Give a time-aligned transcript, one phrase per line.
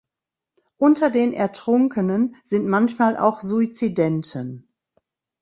[0.77, 4.67] Unter den Ertrunkenen sind manchmal auch Suizidenten.